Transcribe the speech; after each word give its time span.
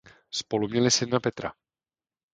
Spolu 0.31 0.67
měli 0.67 0.91
syna 0.91 1.19
Petra. 1.19 1.53